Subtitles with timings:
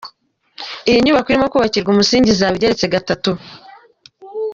[0.89, 3.31] Iyi nyubako irimo kubakirwa umusingi izaba igeretse gatatu.